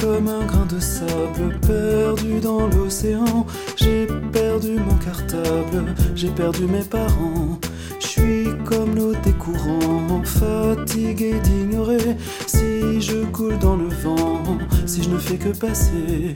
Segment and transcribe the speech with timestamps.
[0.00, 3.46] comme un grain de sable perdu dans l'océan.
[3.76, 7.58] J'ai perdu mon cartable, j'ai perdu mes parents.
[7.98, 14.42] Je suis comme l'eau des courants, fatigué d'ignorer si je coule dans le vent,
[14.86, 16.32] si je ne fais que passer.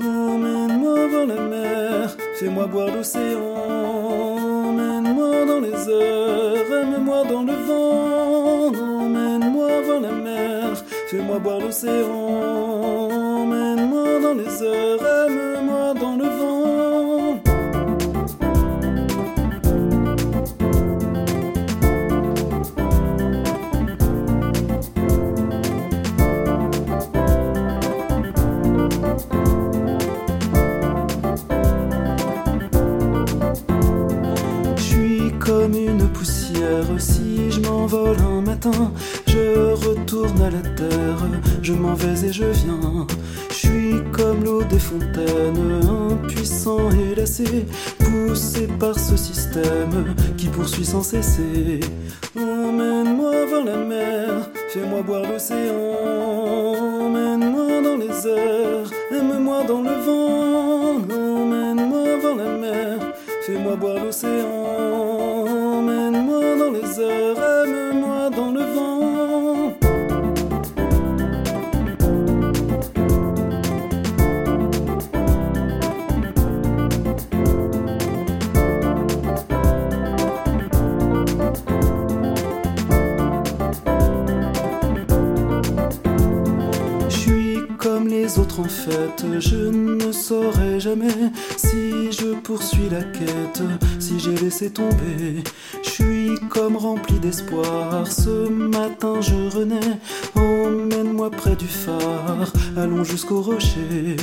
[0.00, 3.56] Emmène-moi voir la mer, fais-moi boire l'océan.
[4.68, 8.72] Emmène-moi dans les heures, aime-moi dans le vent.
[9.04, 12.79] Emmène-moi voir la mer, fais-moi boire l'océan.
[14.30, 17.40] Dans les heures, aime-moi dans le vent.
[34.76, 38.92] Je suis comme une poussière, si je m'envole un matin,
[39.30, 41.22] je retourne à la terre,
[41.62, 43.06] je m'en vais et je viens.
[43.50, 47.66] Je suis comme l'eau des fontaines, impuissant et lassé,
[47.98, 51.80] poussé par ce système qui poursuit sans cesser.
[52.36, 55.76] Emmène-moi voir la mer, fais-moi boire l'océan.
[57.06, 60.96] Emmène-moi dans les airs, aime-moi dans le vent.
[61.42, 62.98] Emmène-moi voir la mer,
[63.46, 65.09] fais-moi boire l'océan.
[88.60, 93.62] En fait, je ne saurais jamais si je poursuis la quête,
[93.98, 95.42] si j'ai laissé tomber.
[95.82, 99.98] Je suis comme rempli d'espoir, ce matin je renais.
[100.34, 104.16] Emmène-moi près du phare, allons jusqu'au rocher.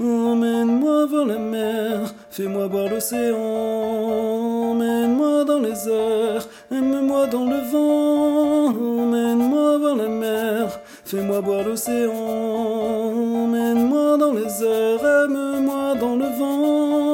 [0.00, 3.36] Emmène-moi voir la mer, fais-moi boire l'océan.
[4.70, 7.85] Emmène-moi dans les airs, aime-moi dans le vent.
[11.06, 17.05] Fais-moi boire l'océan, emmène-moi dans les airs, aime-moi dans le vent.